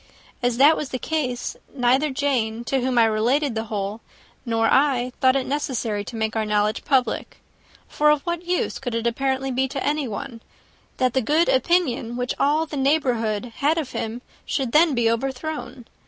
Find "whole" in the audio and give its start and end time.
3.65-4.01